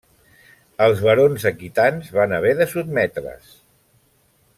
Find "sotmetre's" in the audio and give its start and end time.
2.73-3.53